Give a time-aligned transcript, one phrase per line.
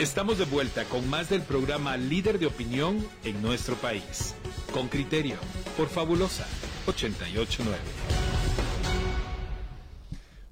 [0.00, 4.34] Estamos de vuelta con más del programa Líder de Opinión en nuestro país.
[4.72, 5.36] Con criterio,
[5.76, 6.46] por Fabulosa
[6.88, 7.78] 889.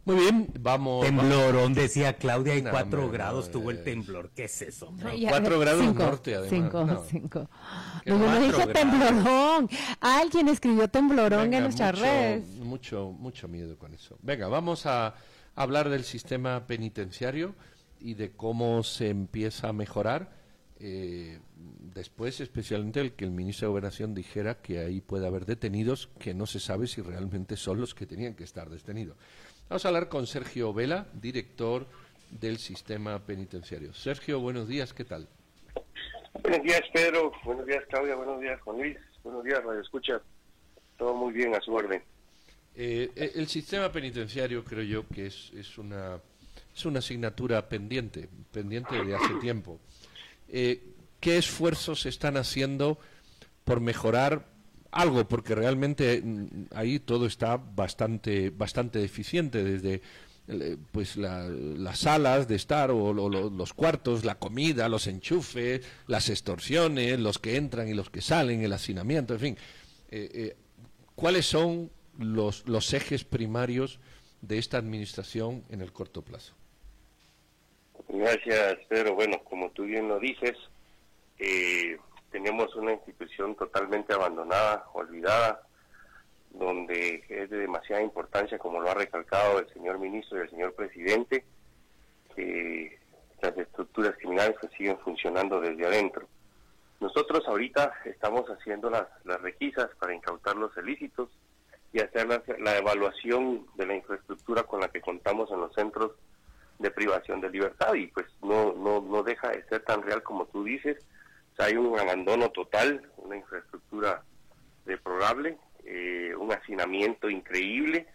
[0.05, 1.05] Muy bien, vamos.
[1.05, 4.31] Temblorón, decía Claudia, y cuatro grados tuvo el temblor.
[4.31, 4.95] ¿Qué es eso?
[5.29, 6.51] cuatro grados norte, además.
[6.51, 7.51] Cinco, cinco.
[8.07, 9.69] No, no temblorón.
[10.01, 12.47] Alguien escribió temblorón en nuestras redes.
[12.59, 14.17] Mucho, mucho miedo con eso.
[14.23, 15.15] Venga, vamos a
[15.57, 17.57] hablar del sistema penitenciario
[18.03, 20.31] y de cómo se empieza a mejorar.
[20.79, 21.39] Eh,
[21.95, 26.35] después, especialmente el que el ministro de Gobernación dijera que ahí puede haber detenidos que
[26.35, 29.17] no se sabe si realmente son los que tenían que estar detenidos.
[29.69, 31.87] Vamos a hablar con Sergio Vela, director
[32.31, 33.95] del sistema penitenciario.
[33.95, 35.29] Sergio, buenos días, ¿qué tal?
[36.43, 37.33] Buenos días, Pedro.
[37.45, 38.17] Buenos días, Claudia.
[38.17, 38.97] Buenos días, Juan Luis.
[39.23, 40.21] Buenos días, Radio Escucha.
[40.97, 42.03] Todo muy bien, a su orden.
[42.75, 46.21] Eh, eh, el sistema penitenciario creo yo que es, es una
[46.75, 49.81] es una asignatura pendiente, pendiente de hace tiempo.
[50.49, 50.83] Eh,
[51.21, 52.99] ¿Qué esfuerzos están haciendo
[53.65, 54.49] por mejorar
[54.91, 55.27] algo?
[55.29, 60.03] Porque realmente mm, ahí todo está bastante, bastante deficiente, desde
[60.49, 67.21] eh, pues las salas de estar o los cuartos, la comida, los enchufes, las extorsiones,
[67.21, 69.57] los que entran y los que salen, el hacinamiento, en fin.
[70.11, 70.57] Eh,
[71.15, 74.01] ¿Cuáles son los ejes primarios
[74.41, 76.55] de esta administración en el corto plazo?
[78.09, 79.15] Gracias, Pedro.
[79.15, 80.57] Bueno, como tú bien lo dices,
[81.39, 81.99] eh,
[82.31, 85.63] tenemos una institución totalmente abandonada, olvidada,
[86.51, 90.75] donde es de demasiada importancia, como lo ha recalcado el señor ministro y el señor
[90.75, 91.45] presidente,
[92.35, 92.99] que
[93.41, 96.29] las estructuras criminales que siguen funcionando desde adentro.
[97.01, 101.29] Nosotros ahorita estamos haciendo las, las requisas para incautar los ilícitos
[101.93, 102.27] y hacer
[102.61, 106.13] la evaluación de la infraestructura con la que contamos en los centros
[106.83, 110.47] de privación de libertad y pues no, no, no deja de ser tan real como
[110.47, 110.99] tú dices.
[111.59, 114.23] hay un abandono total, una infraestructura
[114.85, 118.07] deplorable, eh, un hacinamiento increíble,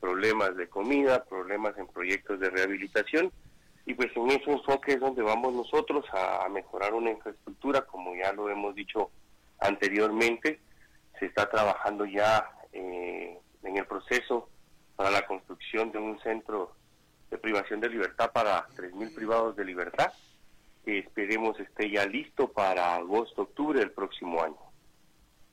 [0.00, 3.32] problemas de comida, problemas en proyectos de rehabilitación
[3.86, 8.32] y pues en ese enfoque es donde vamos nosotros a, mejorar una infraestructura, como ya
[8.32, 9.10] lo hemos dicho
[9.60, 10.60] anteriormente,
[11.18, 14.48] se está trabajando ya eh, en el proceso
[14.96, 16.74] para la construcción de un centro
[17.34, 20.12] de privación de libertad para 3.000 privados de libertad,
[20.84, 24.56] que esperemos esté ya listo para agosto, octubre del próximo año.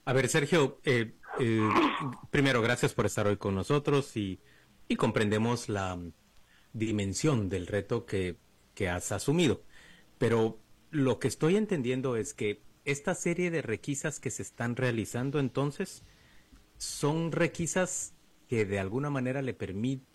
[0.06, 1.70] A ver, Sergio, eh, eh,
[2.30, 4.40] primero, gracias por estar hoy con nosotros y,
[4.88, 5.98] y comprendemos la
[6.74, 8.36] dimensión del reto que,
[8.76, 9.64] que has asumido.
[10.20, 10.60] Pero
[10.92, 16.04] lo que estoy entendiendo es que esta serie de requisas que se están realizando entonces
[16.78, 18.14] son requisas
[18.52, 19.56] que de alguna manera le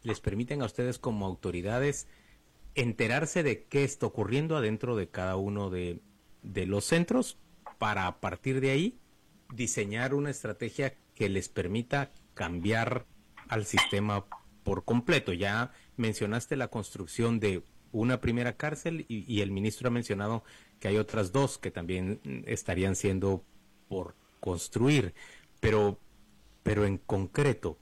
[0.02, 2.06] les permiten a ustedes como autoridades
[2.74, 6.02] enterarse de qué está ocurriendo adentro de cada uno de,
[6.42, 7.38] los centros
[7.78, 8.98] para a partir de ahí
[9.54, 13.06] diseñar una estrategia que les permita cambiar
[13.48, 14.26] al sistema
[14.64, 15.32] por completo.
[15.32, 20.44] Ya mencionaste la construcción de una primera cárcel y, y, el ministro ha mencionado
[20.78, 23.42] que hay otras dos que también estarían siendo
[23.88, 25.14] por construir.
[25.58, 25.98] Pero,
[26.62, 27.78] pero en concreto,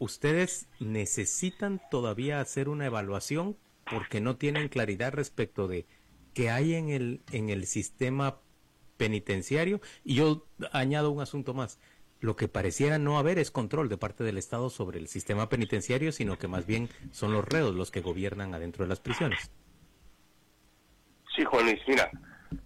[0.00, 3.56] ustedes necesitan todavía hacer una evaluación
[3.88, 5.86] porque no tienen claridad respecto de
[6.34, 8.40] qué hay en el, en el sistema
[8.96, 9.80] penitenciario.
[10.02, 11.78] Y yo añado un asunto más.
[12.18, 16.12] Lo que pareciera no haber es control de parte del Estado sobre el sistema penitenciario,
[16.12, 19.50] sino que más bien son los reos los que gobiernan adentro de las prisiones.
[21.34, 22.10] Sí, Juan Luis, mira,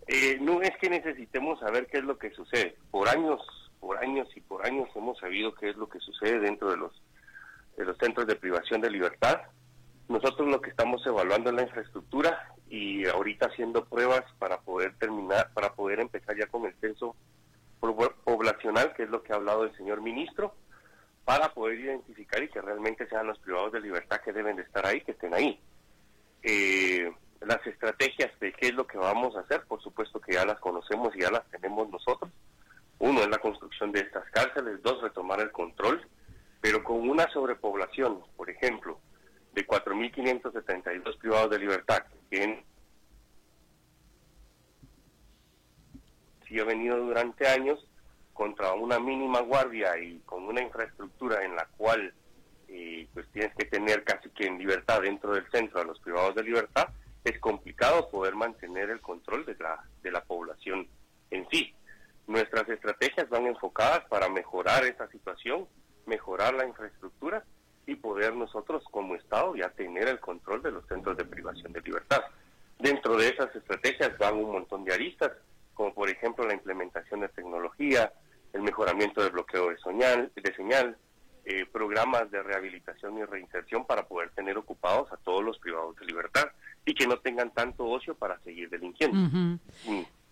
[0.06, 2.76] eh, no es que necesitemos saber qué es lo que sucede.
[2.90, 3.40] Por años,
[3.80, 6.92] por años y por años hemos sabido qué es lo que sucede dentro de los
[7.76, 9.40] de los centros de privación de libertad.
[10.08, 15.50] Nosotros lo que estamos evaluando es la infraestructura y ahorita haciendo pruebas para poder terminar,
[15.54, 17.16] para poder empezar ya con el censo
[17.80, 20.54] poblacional, que es lo que ha hablado el señor ministro,
[21.24, 24.86] para poder identificar y que realmente sean los privados de libertad que deben de estar
[24.86, 25.58] ahí, que estén ahí.
[26.42, 27.10] Eh,
[27.40, 30.58] las estrategias de qué es lo que vamos a hacer, por supuesto que ya las
[30.60, 32.30] conocemos y ya las tenemos nosotros.
[32.98, 36.06] Uno es la construcción de estas cárceles, dos, retomar el control
[36.64, 38.98] pero con una sobrepoblación, por ejemplo,
[39.52, 42.64] de 4.572 privados de libertad, que
[46.48, 47.86] si ha venido durante años
[48.32, 52.14] contra una mínima guardia y con una infraestructura en la cual
[52.68, 56.34] eh, pues tienes que tener casi que en libertad dentro del centro a los privados
[56.34, 56.88] de libertad,
[57.24, 60.88] es complicado poder mantener el control de la, de la población
[61.30, 61.74] en sí.
[62.26, 65.68] Nuestras estrategias van enfocadas para mejorar esa situación
[66.06, 67.44] mejorar la infraestructura
[67.86, 71.80] y poder nosotros como Estado ya tener el control de los centros de privación de
[71.82, 72.22] libertad.
[72.78, 75.32] Dentro de esas estrategias van un montón de aristas,
[75.74, 78.12] como por ejemplo la implementación de tecnología,
[78.52, 80.96] el mejoramiento del bloqueo de señal, de señal
[81.44, 86.06] eh, programas de rehabilitación y reinserción para poder tener ocupados a todos los privados de
[86.06, 86.46] libertad
[86.86, 89.16] y que no tengan tanto ocio para seguir delinquiendo.
[89.16, 89.58] Mm.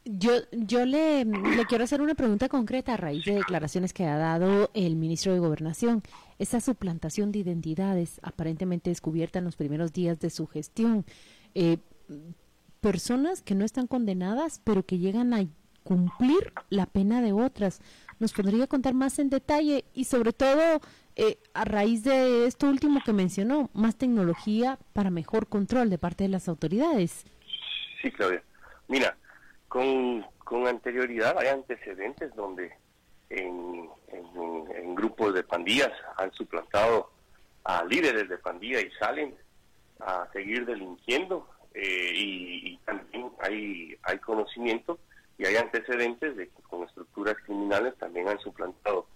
[0.05, 4.17] Yo, yo le, le, quiero hacer una pregunta concreta a raíz de declaraciones que ha
[4.17, 6.03] dado el ministro de Gobernación.
[6.41, 11.05] Esa suplantación de identidades aparentemente descubierta en los primeros días de su gestión.
[11.55, 11.79] Eh,
[12.81, 15.47] personas que no están condenadas, pero que llegan a
[15.85, 17.81] cumplir la pena de otras.
[18.19, 20.81] ¿Nos podría contar más en detalle y sobre todo
[21.17, 26.25] eh, a raíz de esto último que mencionó, más tecnología para mejor control de parte
[26.25, 27.25] de las autoridades?
[28.01, 28.43] Sí, Claudia.
[28.89, 29.17] Mira,
[29.73, 32.77] con, con anterioridad hay antecedentes donde
[33.31, 37.11] en, en, grupos de pandillas han suplantado
[37.65, 39.35] a líderes de pandilla y salen
[40.01, 44.99] a seguir delinquiendo eh, y, también hay, hay conocimiento
[45.39, 49.07] y hay antecedentes de que con estructuras criminales también han suplantado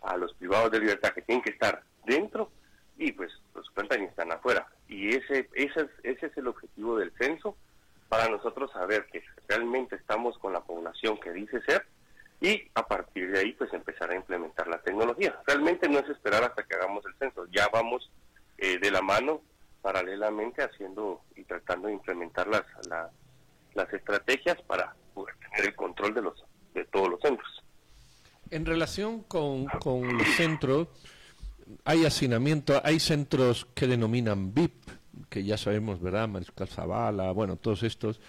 [0.00, 2.50] a los privados de libertad que tienen que estar dentro
[2.96, 4.66] y pues los suplantan y están afuera.
[4.88, 7.54] Y ese, ese, es, ese es el objetivo del censo
[8.08, 11.86] para nosotros saber que realmente estamos con la población que dice ser
[12.40, 15.40] y a partir de ahí pues empezar a implementar la tecnología.
[15.46, 18.10] Realmente no es esperar hasta que hagamos el censo, ya vamos
[18.58, 19.42] eh, de la mano
[19.82, 22.64] paralelamente haciendo y tratando de implementar las,
[23.74, 26.44] las estrategias para poder tener el control de los
[26.74, 27.64] de todos los centros.
[28.50, 30.88] En relación con, con los centros,
[31.84, 34.74] hay hacinamiento, hay centros que denominan VIP,
[35.28, 36.28] que ya sabemos, ¿verdad?
[36.28, 38.20] Mariscal Zavala, bueno, todos estos.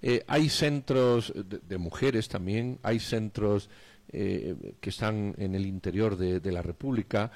[0.00, 3.68] Eh, hay centros de, mujeres también, hay centros
[4.10, 7.32] eh, que están en el interior de, la República,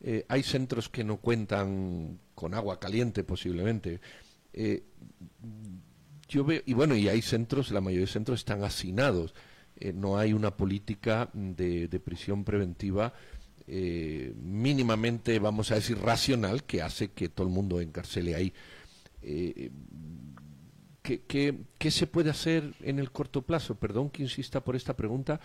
[0.00, 4.00] eh, hay centros que no cuentan con agua caliente posiblemente.
[6.28, 9.34] yo veo, y bueno, y hay centros, la mayoría de centros están hacinados.
[9.94, 13.12] no hay una política de prisión preventiva
[13.68, 18.52] eh, mínimamente, vamos a decir, racional que hace que todo el mundo encarcele ahí.
[19.22, 19.70] Eh,
[21.02, 23.74] ¿qué, se puede hacer en el corto plazo?
[23.74, 25.40] Perdón que insista por esta pregunta,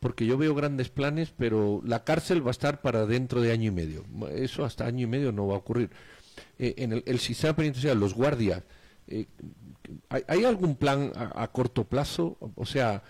[0.00, 3.68] porque yo veo grandes planes, pero la cárcel va a estar para dentro de año
[3.68, 4.04] y medio.
[4.32, 5.90] Eso hasta año y medio no va a ocurrir.
[6.58, 8.62] Eh, en el, sistema penitenciario, los guardias,
[10.08, 12.36] ¿hay, algún plan a, corto plazo?
[12.54, 13.02] O sea,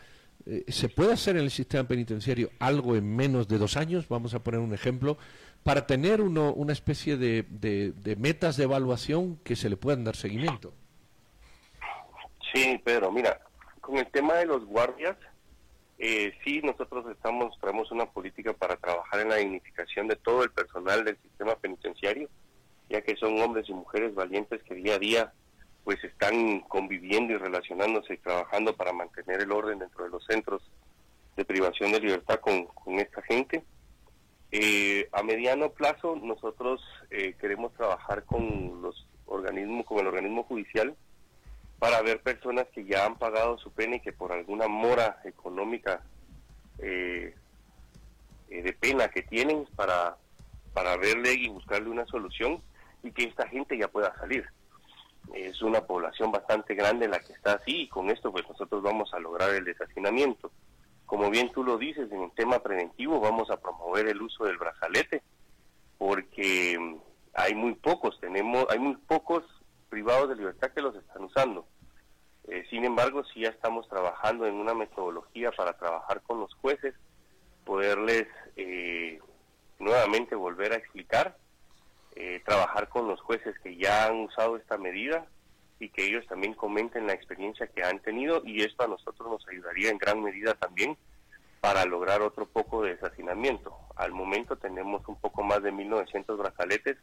[0.47, 4.09] eh, ¿Se puede hacer en el sistema penitenciario algo en menos de dos años?
[4.09, 5.19] Vamos a poner un ejemplo,
[5.63, 10.17] para tener uno, una especie de, de, metas de evaluación que se le puedan dar
[10.17, 10.73] seguimiento.
[12.53, 13.41] Sí, Pedro, mira,
[13.81, 15.17] con el tema de los guardias,
[15.99, 20.51] eh, sí, nosotros estamos, traemos una política para trabajar en la dignificación de todo el
[20.51, 22.29] personal del sistema penitenciario,
[22.89, 25.33] ya que son hombres y mujeres valientes que día a día
[25.91, 30.63] pues están conviviendo y relacionándose y trabajando para mantener el orden dentro de los centros
[31.37, 32.69] de privación de libertad con,
[33.01, 33.65] esta gente.
[34.53, 40.95] Eh, a mediano plazo nosotros eh, queremos trabajar con los organismos, con el organismo judicial
[41.81, 46.05] para ver personas que ya han pagado su pena y que por alguna mora económica
[46.79, 47.35] eh,
[48.49, 50.17] de pena que tienen para,
[50.73, 52.63] para verle y buscarle una solución
[53.03, 54.47] y que esta gente ya pueda salir
[55.35, 59.13] es una población bastante grande la que está así y con esto pues nosotros vamos
[59.15, 60.51] a lograr el deshacinamiento.
[61.07, 64.59] Como bien tú lo dices, en el tema preventivo vamos a promover el uso del
[64.59, 65.23] brazalete
[65.99, 66.97] porque mm,
[67.35, 69.45] hay muy pocos, tenemos, hay muy pocos
[69.89, 71.67] privados de libertad que los están usando.
[72.49, 76.95] Eh, sin embargo, sí ya estamos trabajando en una metodología para trabajar con los jueces,
[77.65, 78.27] poderles
[78.57, 79.21] eh,
[79.79, 81.37] nuevamente volver a explicar
[82.17, 85.27] eh, trabajar con los jueces que ya han usado esta medida
[85.79, 89.49] y que ellos también comenten la experiencia que han tenido y esto a nosotros nos
[89.49, 90.97] ayudaría en gran medida también
[91.61, 93.75] para lograr otro poco de deshacinamiento.
[93.97, 96.97] Al momento tenemos un poco más de 1.900 brazaletes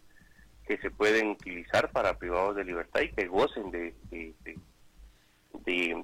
[0.66, 3.96] que se pueden utilizar para privados de libertad y que gocen de,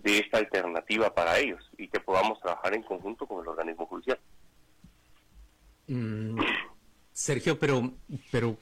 [0.03, 4.19] esta alternativa para ellos y que podamos trabajar en conjunto con el organismo judicial.
[5.87, 6.39] Mm,
[7.11, 7.91] Sergio, pero,
[8.31, 8.57] pero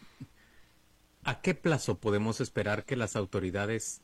[1.23, 4.01] ¿A qué plazo podemos esperar que las autoridades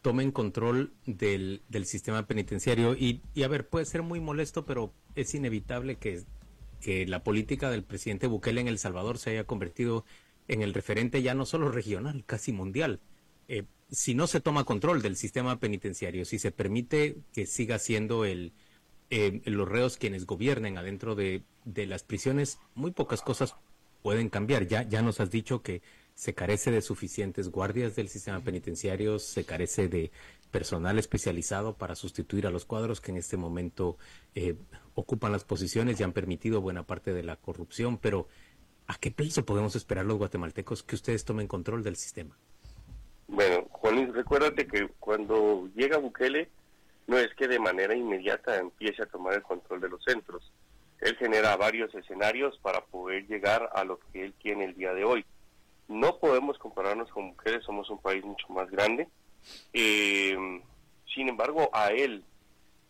[0.00, 2.94] tomen control del, del sistema penitenciario?
[2.94, 6.22] Y, y, a ver, puede ser muy molesto, pero es inevitable que,
[6.80, 10.04] que la política del presidente Bukele en El Salvador se haya convertido
[10.48, 13.00] en el referente ya no solo regional, casi mundial.
[13.48, 18.24] Eh, si no se toma control del sistema penitenciario, si se permite que siga siendo
[18.24, 18.52] el,
[19.10, 23.54] eh, los reos quienes gobiernen adentro de, de, las prisiones, muy pocas cosas
[24.02, 24.66] pueden cambiar.
[24.66, 25.82] Ya, ya nos has dicho que
[26.20, 30.10] se carece de suficientes guardias del sistema penitenciario, se carece de,
[30.50, 33.96] personal especializado para sustituir a los cuadros que en este momento
[34.34, 34.54] eh,
[34.94, 38.28] ocupan las posiciones y han permitido buena parte de la corrupción, pero
[38.86, 42.36] ¿a qué plazo podemos esperar los guatemaltecos que ustedes tomen control del sistema?
[43.26, 46.50] Bueno, Juan recuérdate que cuando llega Bukele,
[47.06, 50.52] no es que de manera inmediata empiece a tomar el control de los centros.
[51.00, 55.04] Él genera varios escenarios para poder llegar a lo que él tiene el día de
[55.04, 55.24] hoy.
[55.90, 59.08] No podemos compararnos con Bukele, somos un país mucho más grande.
[59.72, 60.62] Eh,
[61.12, 62.22] sin embargo, a él,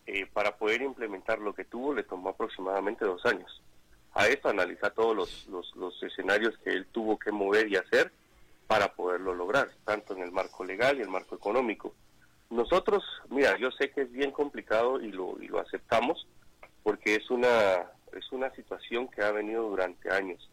[0.07, 3.63] eh, para poder implementar lo que tuvo, le tomó aproximadamente dos años.
[4.13, 8.13] A esto analiza todos los, los, los escenarios que él tuvo que mover y hacer
[8.67, 11.95] para poderlo lograr, tanto en el marco legal y el marco económico.
[12.51, 16.27] Nosotros, mira, yo sé que es bien complicado y lo, y lo aceptamos
[16.83, 20.51] porque es una, es una situación que ha venido durante años.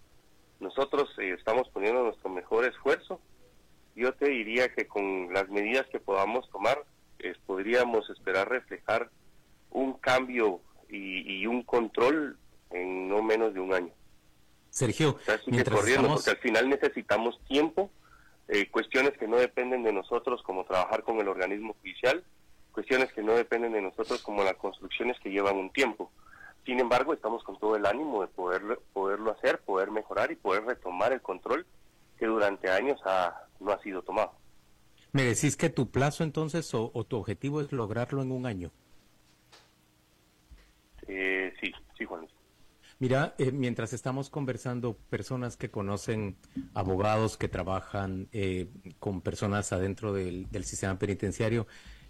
[0.60, 3.20] Nosotros eh, estamos poniendo nuestro mejor esfuerzo.
[3.96, 6.84] Yo te diría que con las medidas que podamos tomar,
[7.20, 9.10] eh, podríamos esperar reflejar
[9.72, 12.38] un cambio y, y, un control
[12.70, 13.92] en no menos de un año.
[14.70, 17.92] Sergio, que corriendo, porque al final necesitamos tiempo
[18.48, 22.24] eh, cuestiones que no dependen de nosotros como trabajar con el organismo judicial,
[22.72, 26.12] cuestiones que no dependen de nosotros como las construcciones que llevan un tiempo.
[26.68, 30.66] Sin embargo, estamos con todo el ánimo de poder, poderlo hacer, poder mejorar y poder
[30.66, 31.66] retomar el control
[32.20, 34.34] que durante años ha, no ha sido tomado.
[35.14, 38.72] ¿Me decís que tu plazo entonces o, o tu objetivo es lograrlo en un año?
[41.08, 42.34] Eh, sí, sí, Juan Luis.
[43.00, 46.36] Mira, eh, mientras estamos conversando, personas que conocen
[46.74, 48.68] abogados que trabajan eh,
[49.00, 51.66] con personas adentro del, del sistema penitenciario,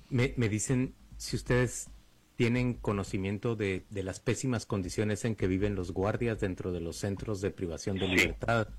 [0.10, 1.92] me, me, dicen si ustedes
[2.38, 6.96] tienen conocimiento de, de, las pésimas condiciones en que viven los guardias dentro de los
[6.96, 8.70] centros de privación de libertad.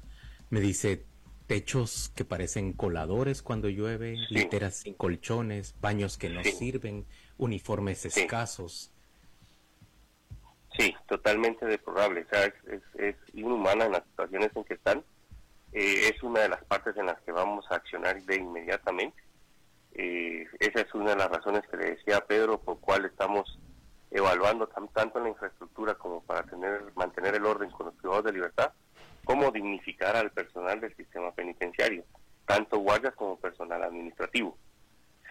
[0.48, 1.04] Me dice
[1.48, 4.34] techos que parecen coladores cuando llueve, sí.
[4.34, 6.52] literas sin colchones, baños que no sí.
[6.52, 7.04] sirven,
[7.36, 8.08] uniformes sí.
[8.08, 8.92] escasos.
[10.78, 12.20] Sí, totalmente deplorable.
[12.20, 15.04] O sea, es, es, es, inhumana en las situaciones en que están.
[15.72, 19.20] Eh, es una de las partes en las que vamos a accionar de inmediatamente.
[19.98, 23.58] Eh, esa es una de las razones que le decía a Pedro por cual estamos
[24.10, 28.32] evaluando tan, tanto la infraestructura como para tener mantener el orden con los privados de
[28.32, 28.72] libertad,
[29.24, 32.04] como dignificar al personal del sistema penitenciario,
[32.46, 34.56] tanto guardias como personal administrativo.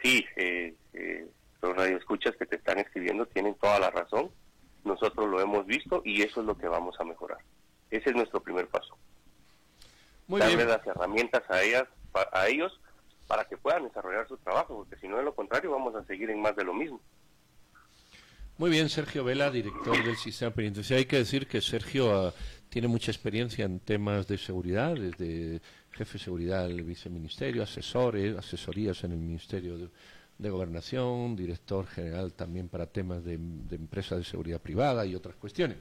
[0.04, 1.28] Sí, eh, eh,
[1.62, 4.30] los radioescuchas que te están escribiendo tienen toda la razón
[4.88, 7.40] nosotros lo hemos visto y eso es lo que vamos a mejorar.
[7.92, 8.98] Ese es nuestro primer paso.
[10.28, 10.70] Muy Darle bien.
[10.70, 11.86] las herramientas a ellas,
[12.32, 12.80] a ellos,
[13.28, 16.30] para que puedan desarrollar su trabajo, porque si no, de lo contrario, vamos a seguir
[16.30, 17.00] en más de lo mismo.
[18.58, 21.02] Muy bien, Sergio Vela, director del sistema penitenciario.
[21.02, 22.32] Hay que decir que Sergio uh,
[22.70, 29.04] tiene mucha experiencia en temas de seguridad, desde jefe de seguridad del viceministerio, asesores, asesorías
[29.04, 29.90] en el Ministerio de,
[30.38, 35.36] de Gobernación, director general también para temas de, de empresas de seguridad privada y otras
[35.36, 35.78] cuestiones.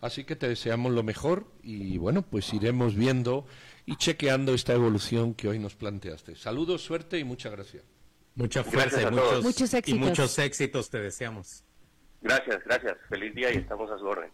[0.00, 3.46] Así que te deseamos lo mejor y bueno, pues iremos viendo
[3.86, 6.34] y chequeando esta evolución que hoy nos planteaste.
[6.34, 7.84] Saludos, suerte y muchas gracias.
[8.34, 10.00] Mucha fuerza y muchos, muchos, éxitos.
[10.00, 11.64] y muchos éxitos te deseamos.
[12.20, 12.96] Gracias, gracias.
[13.08, 14.30] Feliz día y estamos a su orden.